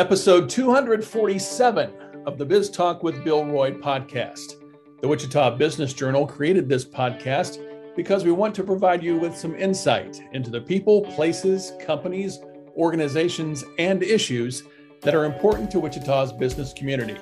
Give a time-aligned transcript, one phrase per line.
[0.00, 1.90] Episode 247
[2.24, 4.54] of the Biz Talk with Bill Roy podcast.
[5.02, 7.58] The Wichita Business Journal created this podcast
[7.94, 12.38] because we want to provide you with some insight into the people, places, companies,
[12.76, 14.62] organizations, and issues
[15.02, 17.18] that are important to Wichita's business community.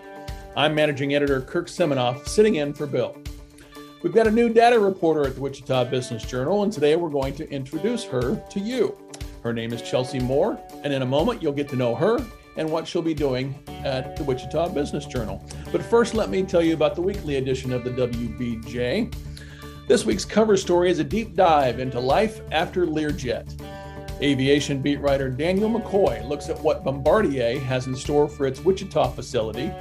[0.57, 3.17] I'm managing editor Kirk Seminoff, sitting in for Bill.
[4.01, 7.35] We've got a new data reporter at the Wichita Business Journal, and today we're going
[7.35, 8.97] to introduce her to you.
[9.43, 12.25] Her name is Chelsea Moore, and in a moment you'll get to know her
[12.57, 15.45] and what she'll be doing at the Wichita Business Journal.
[15.73, 19.13] But first, let me tell you about the weekly edition of the WBJ.
[19.89, 23.61] This week's cover story is a deep dive into life after Learjet.
[24.23, 29.11] Aviation beat writer Daniel McCoy looks at what Bombardier has in store for its Wichita
[29.11, 29.73] facility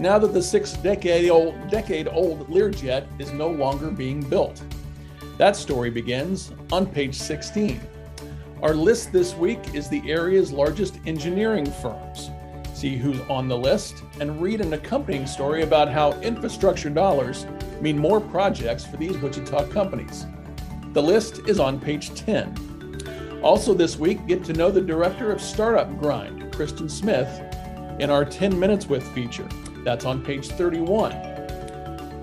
[0.00, 4.62] now that the six decade old, decade old Learjet is no longer being built.
[5.36, 7.78] That story begins on page 16.
[8.62, 12.30] Our list this week is the area's largest engineering firms.
[12.72, 17.44] See who's on the list and read an accompanying story about how infrastructure dollars
[17.82, 20.24] mean more projects for these Wichita companies.
[20.94, 23.40] The list is on page 10.
[23.42, 27.28] Also, this week, get to know the director of Startup Grind, Kristen Smith,
[27.98, 29.48] in our 10 Minutes With feature.
[29.84, 31.12] That's on page 31.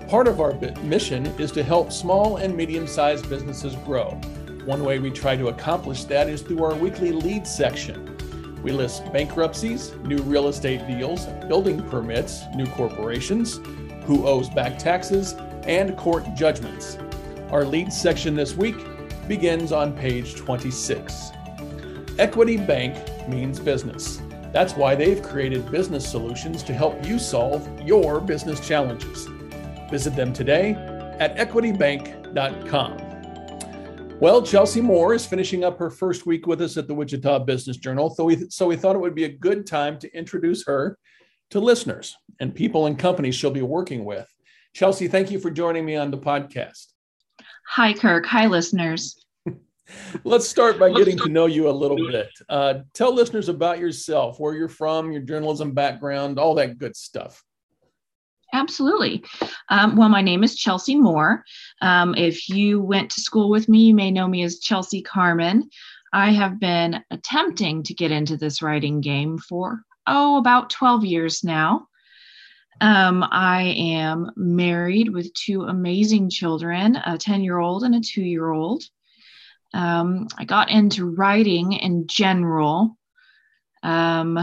[0.08, 4.10] Part of our mission is to help small and medium sized businesses grow.
[4.64, 8.16] One way we try to accomplish that is through our weekly lead section.
[8.62, 13.60] We list bankruptcies, new real estate deals, building permits, new corporations,
[14.04, 16.98] who owes back taxes, and court judgments.
[17.50, 18.76] Our lead section this week
[19.26, 21.32] begins on page 26.
[22.18, 24.20] Equity Bank means business.
[24.52, 29.26] That's why they've created business solutions to help you solve your business challenges.
[29.90, 30.72] Visit them today
[31.18, 33.08] at equitybank.com.
[34.20, 37.76] Well, Chelsea Moore is finishing up her first week with us at the Wichita Business
[37.76, 40.98] Journal, so we, so we thought it would be a good time to introduce her
[41.50, 44.26] to listeners and people and companies she'll be working with.
[44.74, 46.86] Chelsea, thank you for joining me on the podcast.
[47.68, 48.26] Hi, Kirk.
[48.26, 49.24] Hi, listeners.
[50.24, 52.30] Let's start by getting to know you a little bit.
[52.48, 57.42] Uh, tell listeners about yourself, where you're from, your journalism background, all that good stuff.
[58.52, 59.22] Absolutely.
[59.68, 61.44] Um, well, my name is Chelsea Moore.
[61.82, 65.68] Um, if you went to school with me, you may know me as Chelsea Carmen.
[66.12, 71.44] I have been attempting to get into this writing game for, oh, about 12 years
[71.44, 71.88] now.
[72.80, 78.22] Um, I am married with two amazing children, a 10 year old and a two
[78.22, 78.84] year old.
[79.74, 82.96] Um, I got into writing in general
[83.82, 84.38] um,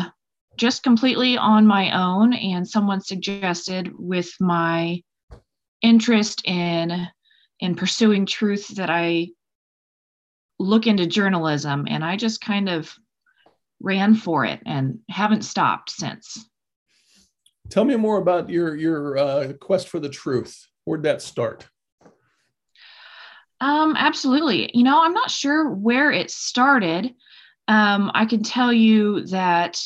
[0.57, 5.01] just completely on my own, and someone suggested with my
[5.81, 7.07] interest in
[7.59, 9.29] in pursuing truth that I
[10.59, 12.93] look into journalism, and I just kind of
[13.81, 16.49] ran for it and haven't stopped since.
[17.69, 20.67] Tell me more about your your uh, quest for the truth.
[20.85, 21.67] Where'd that start?
[23.65, 24.69] Um, absolutely.
[24.75, 27.15] You know, I'm not sure where it started.
[27.67, 29.81] Um, I can tell you that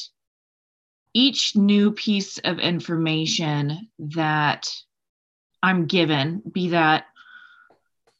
[1.13, 4.69] each new piece of information that
[5.63, 7.05] I'm given, be that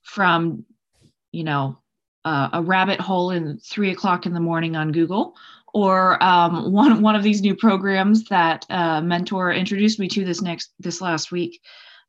[0.02, 0.64] from,
[1.34, 1.80] you know,
[2.24, 5.36] uh, a rabbit hole in three o'clock in the morning on Google,
[5.74, 10.72] or um, one one of these new programs that mentor introduced me to this next
[10.80, 11.60] this last week.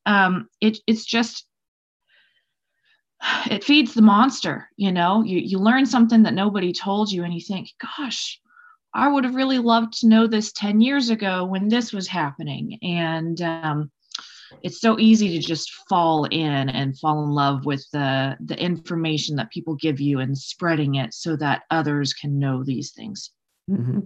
[0.07, 1.47] Um, it, it's just
[3.51, 5.23] it feeds the monster you know?
[5.23, 8.41] You, you learn something that nobody told you and you think gosh
[8.95, 12.79] i would have really loved to know this 10 years ago when this was happening.
[12.83, 13.91] And um,
[14.63, 19.37] it's so easy to just fall in and fall in love with the the information
[19.37, 23.31] that people give you and spreading it so that others can know these things.
[23.71, 24.01] Mm-hmm.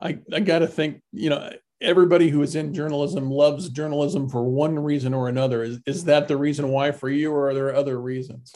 [0.00, 1.50] i i gotta think you know
[1.82, 5.62] everybody who is in journalism loves journalism for one reason or another.
[5.62, 8.54] Is, is that the reason why for you, or are there other reasons?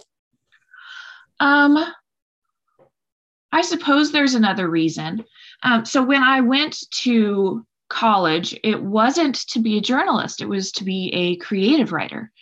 [1.41, 1.85] Um,
[3.53, 5.25] I suppose there's another reason.
[5.63, 10.73] Um, so when I went to college, it wasn't to be a journalist, it was
[10.73, 12.33] to be a creative writer.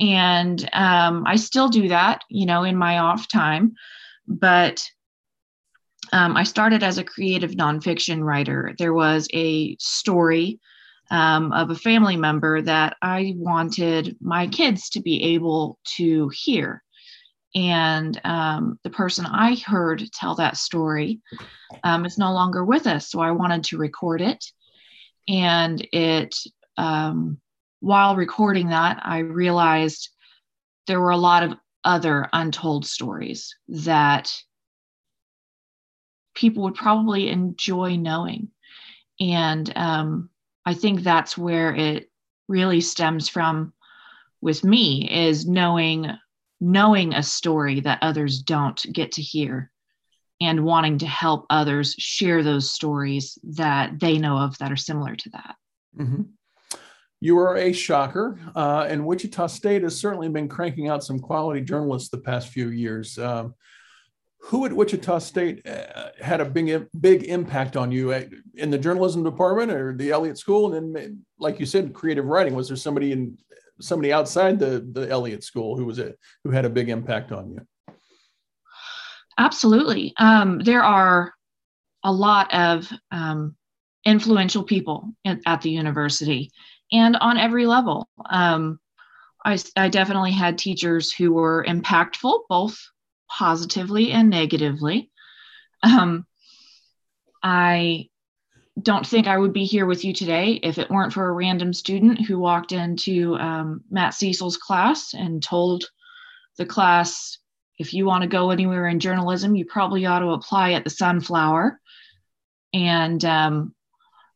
[0.00, 3.74] And um, I still do that, you know, in my off time.
[4.26, 4.84] But
[6.12, 8.74] um, I started as a creative nonfiction writer.
[8.78, 10.60] There was a story
[11.10, 16.82] um, of a family member that I wanted my kids to be able to hear.
[17.54, 21.20] And um, the person I heard tell that story
[21.84, 23.10] um, is no longer with us.
[23.10, 24.44] So I wanted to record it.
[25.28, 26.34] And it,
[26.76, 27.38] um,
[27.80, 30.10] while recording that, I realized
[30.86, 31.54] there were a lot of
[31.84, 34.34] other untold stories that
[36.34, 38.48] people would probably enjoy knowing.
[39.20, 40.30] And um,
[40.66, 42.10] I think that's where it
[42.48, 43.72] really stems from
[44.40, 46.10] with me is knowing
[46.60, 49.70] knowing a story that others don't get to hear
[50.40, 55.14] and wanting to help others share those stories that they know of that are similar
[55.14, 55.56] to that.
[55.98, 56.22] Mm-hmm.
[57.20, 61.60] You are a shocker, uh, and Wichita State has certainly been cranking out some quality
[61.60, 63.18] journalists the past few years.
[63.18, 63.54] Um,
[64.46, 68.24] who at Wichita State uh, had a big big impact on you uh,
[68.54, 70.74] in the journalism department or the Elliott School?
[70.74, 72.54] And then, like you said, creative writing.
[72.54, 73.38] Was there somebody in
[73.80, 77.50] somebody outside the the Elliott School who was it who had a big impact on
[77.52, 77.94] you?
[79.38, 80.12] Absolutely.
[80.18, 81.32] Um, there are
[82.04, 83.56] a lot of um,
[84.04, 86.52] influential people in, at the university
[86.92, 88.08] and on every level.
[88.28, 88.78] Um,
[89.44, 92.78] I, I definitely had teachers who were impactful, both
[93.28, 95.10] positively and negatively.
[95.82, 96.26] Um,
[97.42, 98.08] I
[98.80, 101.72] don't think I would be here with you today if it weren't for a random
[101.72, 105.84] student who walked into um, Matt Cecil's class and told
[106.58, 107.38] the class,
[107.78, 110.90] if you want to go anywhere in journalism, you probably ought to apply at the
[110.90, 111.80] Sunflower.
[112.72, 113.74] And um,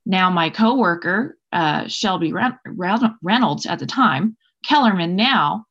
[0.06, 5.67] now my coworker, uh, Shelby Reynolds at the time, Kellerman now,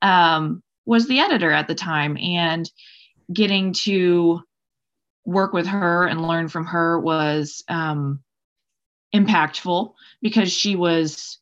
[0.00, 2.16] um, was the editor at the time.
[2.16, 2.70] And
[3.32, 4.42] getting to
[5.24, 8.20] work with her and learn from her was um,
[9.14, 11.38] impactful because she was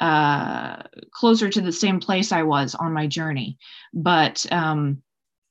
[0.00, 0.82] uh,
[1.12, 3.58] closer to the same place I was on my journey,
[3.92, 5.02] but um,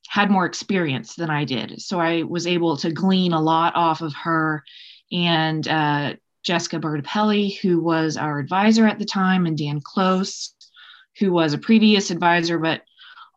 [0.08, 1.80] had more experience than I did.
[1.80, 4.62] So I was able to glean a lot off of her
[5.10, 10.54] and uh, Jessica Bertapelli, who was our advisor at the time, and Dan Close,
[11.18, 12.82] who was a previous advisor, but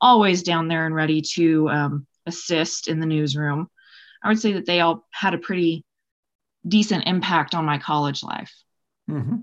[0.02, 3.68] always down there and ready to um, assist in the newsroom.
[4.24, 5.86] I would say that they all had a pretty
[6.68, 8.54] decent impact on my college life.
[9.10, 9.38] Mm-hmm.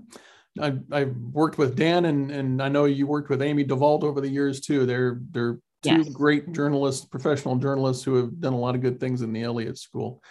[0.61, 4.21] I, I've worked with Dan, and and I know you worked with Amy DeVault over
[4.21, 4.85] the years too.
[4.85, 6.09] They're they're two yes.
[6.09, 9.77] great journalists, professional journalists who have done a lot of good things in the Elliott
[9.77, 10.21] School.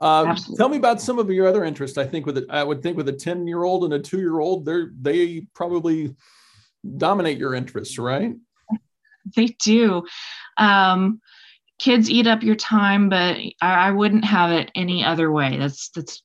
[0.00, 1.98] Uh, tell me about some of your other interests.
[1.98, 4.18] I think with it, I would think with a ten year old and a two
[4.18, 6.14] year old, they're they probably
[6.96, 8.34] dominate your interests, right?
[9.36, 10.04] They do.
[10.56, 11.20] Um,
[11.78, 15.56] kids eat up your time, but I, I wouldn't have it any other way.
[15.56, 16.22] That's that's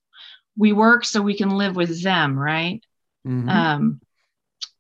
[0.57, 2.81] we work so we can live with them, right?
[3.25, 3.50] Mm-hmm.
[3.50, 4.01] Um,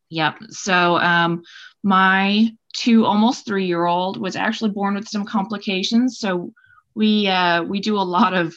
[0.09, 0.35] yep.
[0.49, 1.43] So um,
[1.83, 6.19] my two almost three year old was actually born with some complications.
[6.19, 6.53] So
[6.95, 8.55] we uh, we do a lot of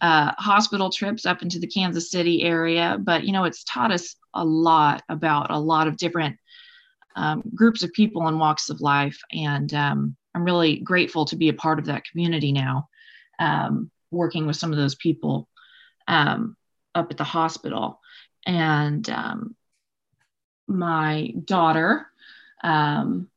[0.00, 4.16] uh, hospital trips up into the Kansas City area, but you know it's taught us
[4.34, 6.36] a lot about a lot of different
[7.18, 11.48] um, groups of people and walks of life, and um, I'm really grateful to be
[11.48, 12.88] a part of that community now,
[13.40, 15.48] um, working with some of those people
[16.06, 16.56] um,
[16.94, 18.00] up at the hospital.
[18.46, 19.56] And um,
[20.68, 22.06] my daughter
[22.62, 23.28] um,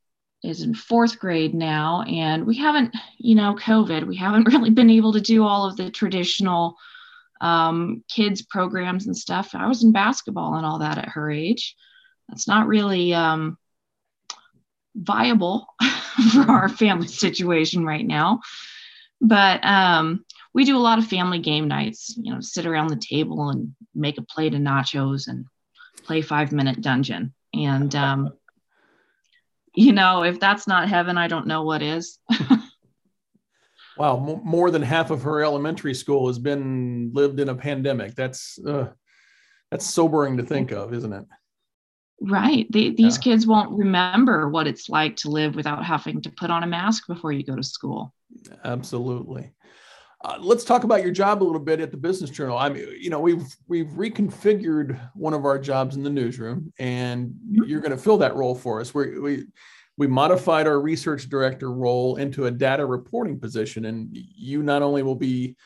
[0.44, 4.90] is in fourth grade now, and we haven't, you know, COVID, we haven't really been
[4.90, 6.76] able to do all of the traditional
[8.08, 9.56] kids programs and stuff.
[9.56, 11.74] I was in basketball and all that at her age.
[12.28, 13.58] That's not really um,
[14.94, 15.66] viable
[16.32, 18.40] for our family situation right now.
[19.20, 22.96] But um, we do a lot of family game nights, you know, sit around the
[22.96, 25.46] table and make a plate of nachos and
[26.04, 27.32] play five minute dungeon.
[27.54, 28.32] And, um,
[29.74, 32.18] you know, if that's not heaven, I don't know what is.
[33.96, 34.16] wow.
[34.16, 38.14] M- more than half of her elementary school has been lived in a pandemic.
[38.14, 38.88] That's, uh,
[39.70, 41.24] that's sobering to think of, isn't it?
[42.22, 42.66] Right.
[42.70, 43.22] They, these yeah.
[43.22, 47.06] kids won't remember what it's like to live without having to put on a mask
[47.08, 48.14] before you go to school.
[48.64, 49.52] Absolutely.
[50.24, 52.56] Uh, let's talk about your job a little bit at the Business Journal.
[52.56, 57.30] I mean, you know, we've we've reconfigured one of our jobs in the newsroom, and
[57.30, 57.64] mm-hmm.
[57.64, 58.94] you're going to fill that role for us.
[58.94, 59.46] We we
[59.96, 65.02] we modified our research director role into a data reporting position, and you not only
[65.02, 65.56] will be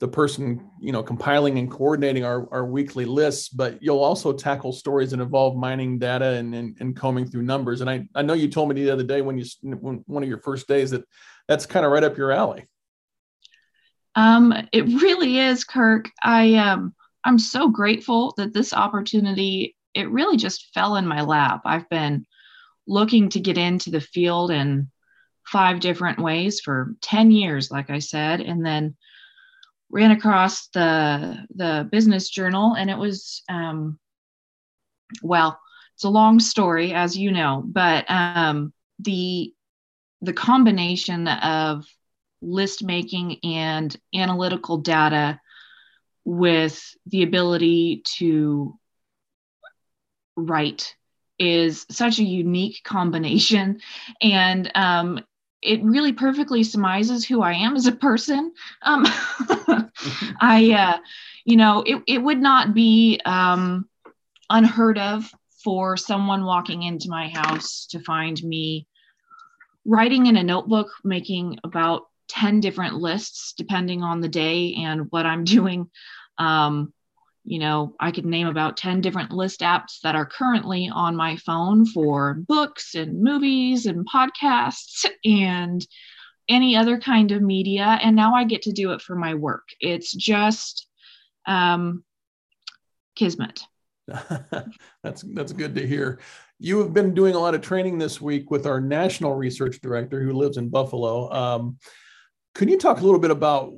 [0.00, 4.72] the person you know compiling and coordinating our, our weekly lists but you'll also tackle
[4.72, 7.82] stories that involve mining data and, and, and combing through numbers.
[7.82, 10.28] And I, I know you told me the other day when you when one of
[10.28, 11.04] your first days that
[11.46, 12.64] that's kind of right up your alley.
[14.16, 16.10] Um, it really is kirk.
[16.22, 21.60] I um i'm so grateful that this opportunity it really just fell in my lap.
[21.66, 22.26] I've been
[22.86, 24.90] looking to get into the field in
[25.46, 28.94] five different ways for 10 years like i said and then
[29.90, 33.98] ran across the the business journal and it was um,
[35.22, 35.58] well
[35.94, 39.52] it's a long story as you know but um, the
[40.22, 41.86] the combination of
[42.42, 45.40] list making and analytical data
[46.24, 48.78] with the ability to
[50.36, 50.94] write
[51.38, 53.80] is such a unique combination.
[54.22, 55.20] And um,
[55.62, 58.52] it really perfectly surmises who i am as a person.
[58.82, 59.04] Um,
[60.40, 60.98] i uh,
[61.44, 63.88] you know it, it would not be um,
[64.48, 65.30] unheard of
[65.62, 68.86] for someone walking into my house to find me
[69.84, 75.26] writing in a notebook making about 10 different lists depending on the day and what
[75.26, 75.90] i'm doing.
[76.38, 76.92] Um,
[77.44, 81.36] you know, I could name about 10 different list apps that are currently on my
[81.36, 85.86] phone for books and movies and podcasts and
[86.48, 87.98] any other kind of media.
[88.02, 89.68] And now I get to do it for my work.
[89.80, 90.86] It's just
[91.46, 92.04] um,
[93.16, 93.62] kismet.
[95.02, 96.18] that's that's good to hear.
[96.58, 100.22] You have been doing a lot of training this week with our national research director
[100.22, 101.32] who lives in Buffalo.
[101.32, 101.78] Um,
[102.54, 103.72] can you talk a little bit about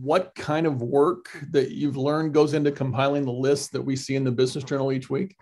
[0.00, 4.16] what kind of work that you've learned goes into compiling the list that we see
[4.16, 5.36] in the business journal each week?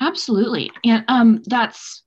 [0.00, 0.70] Absolutely.
[0.84, 2.02] And um, that's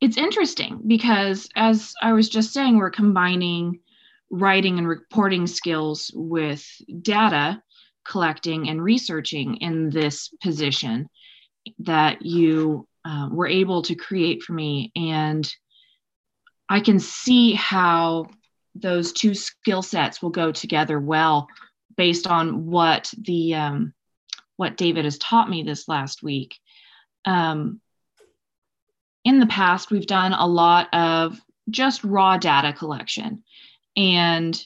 [0.00, 3.80] it's interesting because as I was just saying, we're combining
[4.30, 6.66] writing and reporting skills with
[7.02, 7.62] data
[8.06, 11.08] collecting and researching in this position
[11.80, 14.92] that you uh, were able to create for me.
[14.94, 15.50] And
[16.68, 18.28] I can see how
[18.74, 21.48] those two skill sets will go together well
[21.96, 23.94] based on what the um,
[24.56, 26.56] what David has taught me this last week.
[27.24, 27.80] Um,
[29.24, 33.42] in the past, we've done a lot of just raw data collection,
[33.96, 34.60] and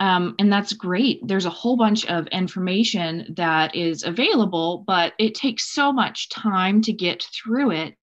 [0.00, 1.26] um, and that's great.
[1.26, 6.80] There's a whole bunch of information that is available, but it takes so much time
[6.82, 7.98] to get through it.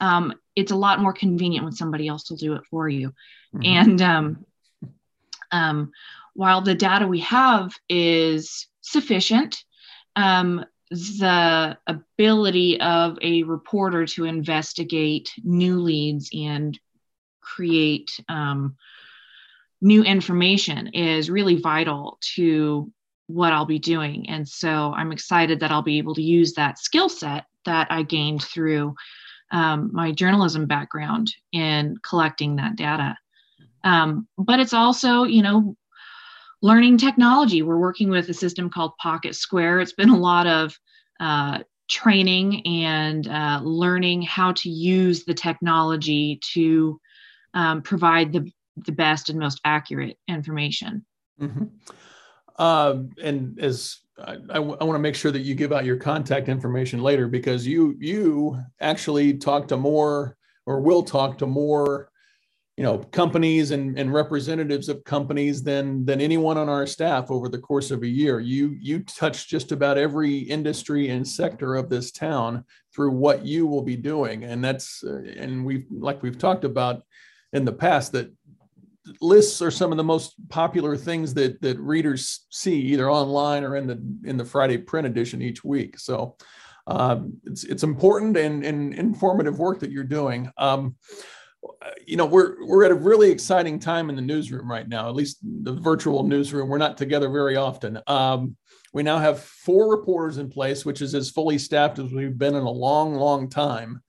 [0.00, 3.12] Um, it's a lot more convenient when somebody else will do it for you.
[3.54, 3.62] Mm-hmm.
[3.64, 4.46] And um,
[5.50, 5.92] um,
[6.34, 9.62] while the data we have is sufficient,
[10.16, 16.78] um, the ability of a reporter to investigate new leads and
[17.40, 18.76] create um,
[19.80, 22.92] new information is really vital to
[23.26, 24.28] what I'll be doing.
[24.28, 28.02] And so I'm excited that I'll be able to use that skill set that I
[28.02, 28.94] gained through
[29.50, 33.16] um, my journalism background in collecting that data.
[33.84, 35.76] Um, but it's also, you know,
[36.62, 37.62] learning technology.
[37.62, 39.80] We're working with a system called Pocket Square.
[39.80, 40.76] It's been a lot of
[41.20, 47.00] uh, training and uh, learning how to use the technology to
[47.54, 48.50] um, provide the,
[48.84, 51.04] the best and most accurate information.
[51.40, 51.64] Mm-hmm.
[52.58, 57.02] Um, and as I, want to make sure that you give out your contact information
[57.02, 62.10] later because you you actually talk to more or will talk to more
[62.76, 67.48] you know companies and, and representatives of companies than than anyone on our staff over
[67.48, 68.40] the course of a year.
[68.40, 73.66] You you touch just about every industry and sector of this town through what you
[73.66, 74.44] will be doing.
[74.44, 77.02] And that's uh, and we've like we've talked about
[77.52, 78.30] in the past that
[79.20, 83.76] lists are some of the most popular things that that readers see either online or
[83.76, 85.98] in the in the friday print edition each week.
[85.98, 86.36] So
[86.86, 90.50] um, it's it's important and, and informative work that you're doing.
[90.56, 90.96] Um,
[92.06, 95.14] you know we're we're at a really exciting time in the newsroom right now at
[95.14, 96.68] least the virtual newsroom.
[96.68, 98.00] We're not together very often.
[98.06, 98.56] Um,
[98.92, 102.54] we now have four reporters in place which is as fully staffed as we've been
[102.54, 104.00] in a long long time.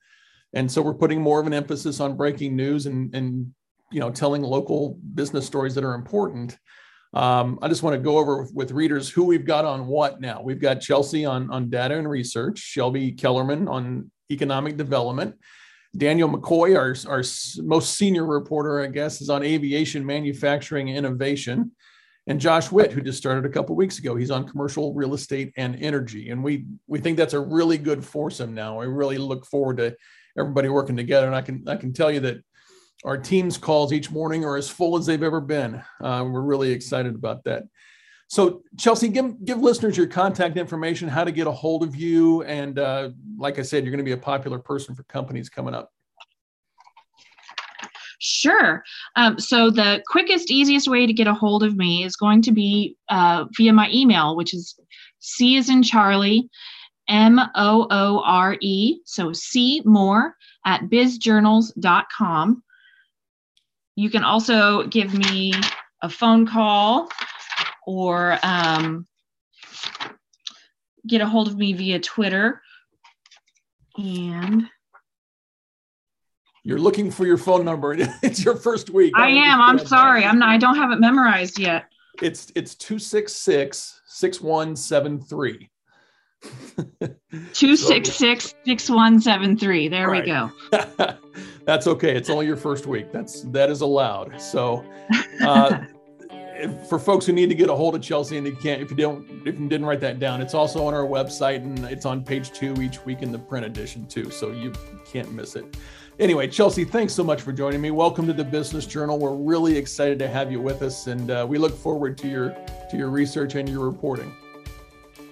[0.54, 3.52] And so we're putting more of an emphasis on breaking news and and
[3.90, 6.56] you know telling local business stories that are important
[7.14, 10.20] um, i just want to go over with, with readers who we've got on what
[10.20, 15.34] now we've got chelsea on on data and research shelby kellerman on economic development
[15.96, 17.24] Daniel McCoy, our, our
[17.64, 21.72] most senior reporter, I guess, is on aviation manufacturing innovation.
[22.26, 25.52] And Josh Witt, who just started a couple weeks ago, he's on commercial real estate
[25.56, 26.28] and energy.
[26.28, 28.78] And we we think that's a really good foursome now.
[28.78, 29.96] We really look forward to
[30.38, 31.26] everybody working together.
[31.26, 32.44] And I can I can tell you that
[33.04, 35.82] our team's calls each morning are as full as they've ever been.
[36.00, 37.64] Uh, we're really excited about that.
[38.28, 42.42] So, Chelsea, give, give listeners your contact information, how to get a hold of you.
[42.42, 45.74] And uh, like I said, you're going to be a popular person for companies coming
[45.74, 45.90] up.
[48.20, 48.82] Sure.
[49.16, 52.52] Um, so, the quickest, easiest way to get a hold of me is going to
[52.52, 54.78] be uh, via my email, which is
[55.20, 56.50] C is in Charlie,
[57.08, 58.98] M O O R E.
[59.04, 60.34] So, C Moore
[60.66, 62.62] at bizjournals.com.
[63.98, 65.52] You can also give me
[66.02, 67.08] a phone call
[67.84, 69.08] or um,
[71.04, 72.62] get a hold of me via Twitter.
[73.96, 74.68] And
[76.62, 77.96] You're looking for your phone number.
[78.22, 79.14] It's your first week.
[79.16, 79.60] I, I am.
[79.60, 80.24] I'm sorry.
[80.24, 80.50] I'm not.
[80.50, 81.86] I don't have it memorized yet.
[82.22, 85.70] It's it's two six six six one seven three.
[87.52, 89.88] Two six six six one seven three.
[89.88, 90.24] There right.
[90.24, 90.52] we go.
[91.68, 92.16] That's okay.
[92.16, 93.12] It's only your first week.
[93.12, 94.40] That's that is allowed.
[94.40, 94.82] So,
[95.42, 95.84] uh,
[96.88, 98.96] for folks who need to get a hold of Chelsea and they can't, if you
[98.96, 102.24] don't, if you didn't write that down, it's also on our website and it's on
[102.24, 104.30] page two each week in the print edition too.
[104.30, 104.72] So you
[105.12, 105.76] can't miss it.
[106.18, 107.90] Anyway, Chelsea, thanks so much for joining me.
[107.90, 109.18] Welcome to the Business Journal.
[109.18, 112.56] We're really excited to have you with us, and uh, we look forward to your
[112.90, 114.34] to your research and your reporting.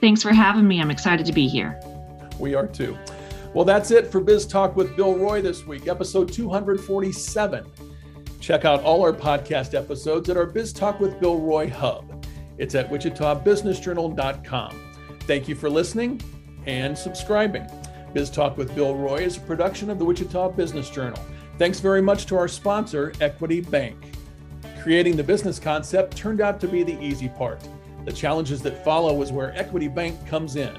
[0.02, 0.83] Thanks for having me.
[0.83, 1.81] I'm excited to be here.
[2.38, 2.95] We are too.
[3.57, 7.65] Well, that's it for Biz Talk with Bill Roy this week, episode 247.
[8.39, 12.27] Check out all our podcast episodes at our Biz Talk with Bill Roy hub.
[12.59, 14.93] It's at wichitabusinessjournal.com.
[15.21, 16.21] Thank you for listening
[16.67, 17.67] and subscribing.
[18.13, 21.23] Biz Talk with Bill Roy is a production of the Wichita Business Journal.
[21.57, 23.97] Thanks very much to our sponsor, Equity Bank.
[24.83, 27.67] Creating the business concept turned out to be the easy part.
[28.05, 30.77] The challenges that follow is where Equity Bank comes in.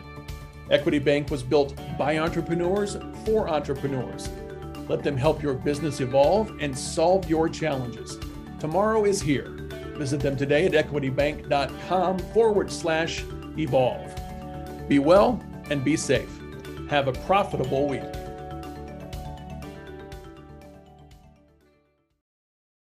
[0.69, 4.29] Equity Bank was built by entrepreneurs for entrepreneurs.
[4.88, 8.17] Let them help your business evolve and solve your challenges.
[8.59, 9.50] Tomorrow is here.
[9.97, 13.24] Visit them today at equitybank.com forward slash
[13.57, 14.13] evolve.
[14.88, 16.29] Be well and be safe.
[16.89, 18.03] Have a profitable week.